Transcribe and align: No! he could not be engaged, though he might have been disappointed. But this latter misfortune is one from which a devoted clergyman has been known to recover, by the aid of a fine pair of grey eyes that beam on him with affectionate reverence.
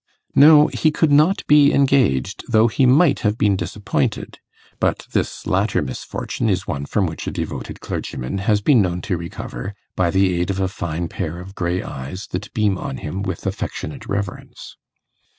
No! 0.33 0.65
he 0.65 0.89
could 0.89 1.11
not 1.11 1.45
be 1.45 1.71
engaged, 1.71 2.45
though 2.49 2.67
he 2.67 2.87
might 2.87 3.19
have 3.19 3.37
been 3.37 3.55
disappointed. 3.55 4.39
But 4.79 5.05
this 5.11 5.45
latter 5.45 5.83
misfortune 5.83 6.49
is 6.49 6.65
one 6.65 6.85
from 6.87 7.05
which 7.05 7.27
a 7.27 7.31
devoted 7.31 7.81
clergyman 7.81 8.39
has 8.39 8.61
been 8.61 8.81
known 8.81 9.01
to 9.01 9.15
recover, 9.15 9.75
by 9.95 10.09
the 10.09 10.41
aid 10.41 10.49
of 10.49 10.59
a 10.59 10.67
fine 10.67 11.07
pair 11.07 11.39
of 11.39 11.53
grey 11.53 11.83
eyes 11.83 12.25
that 12.31 12.51
beam 12.55 12.79
on 12.79 12.97
him 12.97 13.21
with 13.21 13.45
affectionate 13.45 14.07
reverence. 14.07 14.75